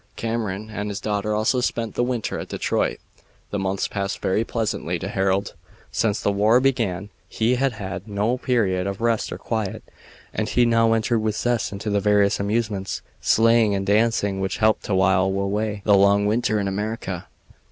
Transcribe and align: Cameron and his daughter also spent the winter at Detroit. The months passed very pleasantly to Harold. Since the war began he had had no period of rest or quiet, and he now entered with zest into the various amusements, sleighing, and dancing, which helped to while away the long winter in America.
Cameron 0.15 0.71
and 0.71 0.89
his 0.89 0.99
daughter 0.99 1.35
also 1.35 1.61
spent 1.61 1.93
the 1.93 2.01
winter 2.03 2.39
at 2.39 2.47
Detroit. 2.47 2.97
The 3.51 3.59
months 3.59 3.87
passed 3.87 4.19
very 4.19 4.43
pleasantly 4.43 4.97
to 4.97 5.07
Harold. 5.07 5.53
Since 5.91 6.21
the 6.21 6.31
war 6.31 6.59
began 6.59 7.09
he 7.29 7.53
had 7.53 7.73
had 7.73 8.07
no 8.07 8.39
period 8.39 8.87
of 8.87 8.99
rest 8.99 9.31
or 9.31 9.37
quiet, 9.37 9.83
and 10.33 10.49
he 10.49 10.65
now 10.65 10.93
entered 10.93 11.19
with 11.19 11.37
zest 11.37 11.71
into 11.71 11.91
the 11.91 11.99
various 11.99 12.39
amusements, 12.39 13.03
sleighing, 13.21 13.75
and 13.75 13.85
dancing, 13.85 14.39
which 14.39 14.57
helped 14.57 14.85
to 14.85 14.95
while 14.95 15.25
away 15.25 15.81
the 15.85 15.93
long 15.93 16.25
winter 16.25 16.59
in 16.59 16.67
America. 16.67 17.27